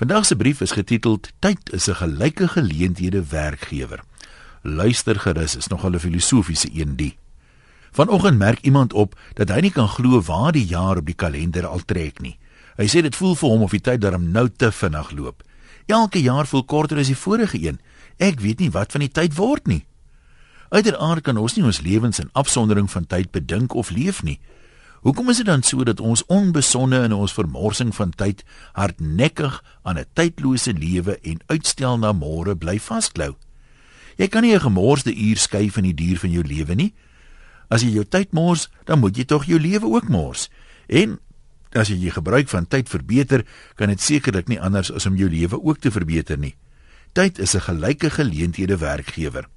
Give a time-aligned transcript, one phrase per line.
[0.00, 4.00] Vandag se brief is getiteld Tyd is 'n gelyke geleenthede werkgewer.
[4.62, 7.18] Luister gerus, is nogal 'n filosofiese een die.
[7.90, 11.66] Vanoggend merk iemand op dat hy nie kan glo waar die jaar op die kalender
[11.66, 12.38] al trek nie.
[12.76, 15.42] Hy sê dit voel vir hom of die tyd darm nou te vinnig loop.
[15.86, 17.80] Elke jaar voel korter as die vorige een.
[18.16, 19.84] Ek weet nie wat van die tyd word nie.
[20.68, 24.40] Uiteraard kan ons nie ons lewens in afsondering van tyd bedink of leef nie.
[25.00, 28.42] Hoekom is dit dan so dat ons onbesonde in ons vermorsing van tyd
[28.76, 33.36] hardnekkig aan 'n tydlose lewe en uitstel na môre bly vasklou?
[34.16, 36.94] Jy kan nie 'n gemorste uur skei van die duur van jou lewe nie.
[37.68, 40.50] As jy jou tyd mors, dan moet jy tog jou lewe ook mors.
[40.86, 41.18] En
[41.72, 43.44] as jy jy gebruik van tyd verbeter,
[43.74, 46.56] kan dit sekerlik nie anders as om jou lewe ook te verbeter nie.
[47.12, 49.48] Tyd is 'n gelyke geleenthede werkgewer.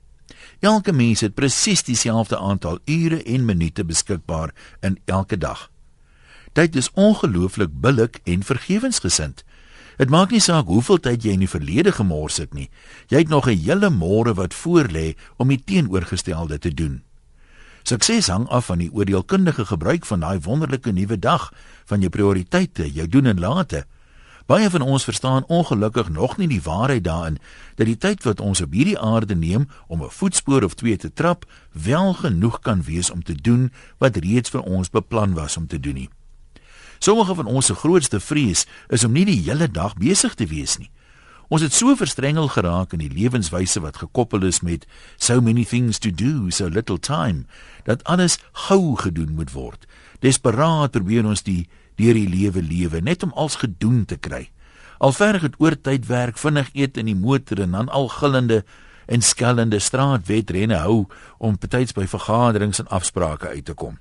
[0.64, 5.72] Elke mens het presies dieselfde aantal ure en minute beskikbaar in elke dag.
[6.56, 9.44] Tyd is ongelooflik billik en vergewensgesind.
[9.98, 12.70] Dit maak nie saak hoeveel tyd jy in die verlede gemors het nie.
[13.12, 17.04] Jy het nog 'n hele môre wat voorlê om die teenoorgestelde te doen.
[17.84, 21.54] Sukses hang af van die oordeelkundige gebruik van daai wonderlike nuwe dag,
[21.86, 23.86] van jou prioriteite, jou doen en late.
[24.46, 27.38] Baie van ons verstaan ongelukkig nog nie die waarheid daarin
[27.76, 31.14] dat die tyd wat ons op hierdie aarde neem om 'n voetspoor of twee te
[31.14, 35.68] trap, wel genoeg kan wees om te doen wat reeds vir ons beplan was om
[35.68, 36.10] te doen nie.
[37.00, 40.78] Sommige van ons se grootste vrees is om nie die hele dag besig te wees
[40.78, 40.92] nie.
[41.48, 46.00] Ons het so verstrengel geraak in die lewenswyse wat gekoppel is met so many things
[46.00, 47.46] to do, so little time,
[47.84, 49.86] dat alles gou gedoen moet word.
[50.24, 51.68] Desperaat probeer ons die
[52.00, 54.48] deur die lewe lewe net om als gedoen te kry.
[55.04, 58.64] Al verg dit oor tyd werk, vinnig eet in die motor en dan al gillende
[59.06, 61.04] en skellende straatwetrenne hou
[61.44, 63.98] om betyds by vergaderings en afsprake uit te kom.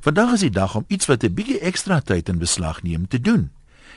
[0.00, 3.20] Vandag is die dag om iets wat 'n bietjie ekstra tyd in beslag neem te
[3.20, 3.50] doen.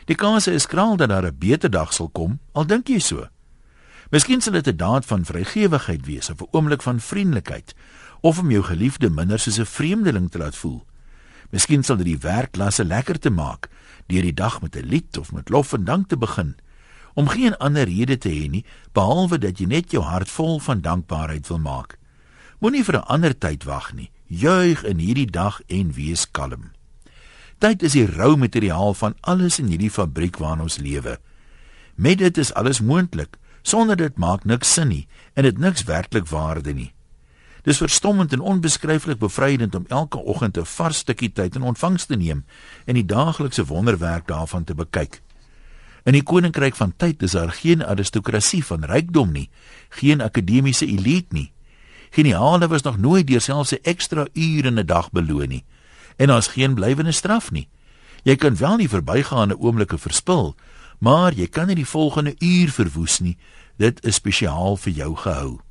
[0.06, 3.28] Die kans is kraal dat daar 'n beter dag sal kom, al dink jy so.
[4.10, 7.76] Miskien sal dit 'n daad van vrygewigheid wees of 'n oomblik van vriendelikheid
[8.22, 10.86] of om jou geliefde minder soos 'n vreemdeling te laat voel.
[11.54, 13.70] Miskien sal dit die werklasse lekker te maak
[14.10, 16.56] deur die dag met 'n lied of met lof en dank te begin.
[17.14, 20.82] Om geen ander rede te hê nie behalwe dat jy net jou hart vol van
[20.82, 21.98] dankbaarheid wil maak.
[22.60, 24.12] Moenie vir 'n ander tyd wag nie.
[24.28, 26.72] Juig in hierdie dag en wees kalm.
[27.60, 31.20] Tyd is die rou materiaal van alles in hierdie fabriek waarin ons lewe.
[31.96, 33.38] Met dit is alles moontlik.
[33.62, 36.94] Sonder dit maak niks sin nie en dit niks werklik waarde nie.
[37.64, 42.16] Dis verstommend en onbeskryflik bevrydend om elke oggend 'n vars stukkie tyd in ontvangs te
[42.16, 42.46] neem
[42.86, 45.22] en die daaglikse wonderwerk daarvan te bekyk.
[46.04, 49.50] In die koninkryk van tyd is daar geen aristokrasie van rykdom nie,
[49.90, 51.52] geen akademiese elite nie.
[52.12, 55.64] Geniale was nog nooit deur selfs 'n ekstra uur in 'n dag beloon nie.
[56.18, 57.68] En daar's geen blywende straf nie.
[58.24, 60.56] Jy kan wel nie verbygaande oomblikke verspil,
[61.00, 63.38] maar jy kan nie die volgende uur verwoes nie.
[63.78, 65.63] Dit is spesiaal vir jou gehou.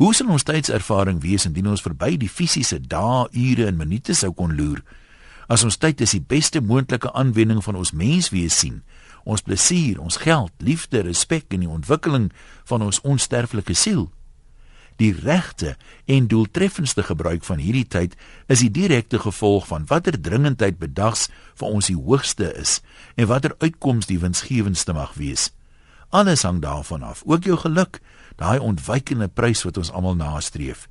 [0.00, 4.30] Hoe sal ons tydservaring wees indien ons verby die fisiese dae, ure en minute sou
[4.32, 4.78] kon loer?
[5.52, 8.78] As ons tyd as die beste moontlike aanwending van ons menswees sien,
[9.28, 12.30] ons plesier, ons geld, liefde, respek en die ontwikkeling
[12.70, 14.06] van ons onsterflike siel.
[14.96, 15.74] Die regte
[16.08, 18.16] en doeltreffendste gebruik van hierdie tyd
[18.48, 21.28] is die direkte gevolg van watter dringendheid bedags
[21.60, 22.78] vir ons die hoogste is
[23.20, 25.50] en watter uitkoms die winsgewendste mag wees.
[26.10, 28.00] Alles hang daarvan af, ook jou geluk,
[28.40, 30.86] daai ontwykende prys wat ons almal nastreef.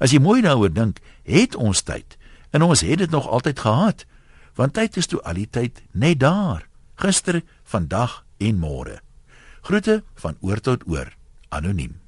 [0.00, 2.16] As jy mooi daaroor dink, het ons tyd
[2.56, 4.06] en ons het dit nog altyd gehad,
[4.56, 6.64] want tyd is toe al die tyd net daar,
[6.96, 8.98] gister, vandag en môre.
[9.68, 11.12] Groete van oor tot oor,
[11.52, 11.98] anoniem.